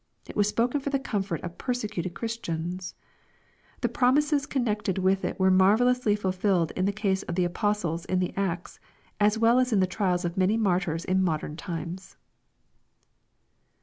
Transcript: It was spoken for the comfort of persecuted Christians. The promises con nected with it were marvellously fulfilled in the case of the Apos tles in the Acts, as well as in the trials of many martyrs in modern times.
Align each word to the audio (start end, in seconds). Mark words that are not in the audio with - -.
It 0.27 0.35
was 0.35 0.49
spoken 0.49 0.81
for 0.81 0.89
the 0.89 0.97
comfort 0.97 1.43
of 1.43 1.59
persecuted 1.59 2.15
Christians. 2.15 2.95
The 3.81 3.87
promises 3.89 4.47
con 4.47 4.65
nected 4.65 4.97
with 4.97 5.23
it 5.23 5.39
were 5.39 5.51
marvellously 5.51 6.15
fulfilled 6.15 6.71
in 6.75 6.85
the 6.85 6.91
case 6.91 7.21
of 7.21 7.35
the 7.35 7.45
Apos 7.47 7.83
tles 7.83 8.05
in 8.07 8.17
the 8.17 8.33
Acts, 8.35 8.79
as 9.19 9.37
well 9.37 9.59
as 9.59 9.71
in 9.71 9.79
the 9.79 9.85
trials 9.85 10.25
of 10.25 10.37
many 10.37 10.57
martyrs 10.57 11.05
in 11.05 11.21
modern 11.21 11.55
times. 11.55 12.17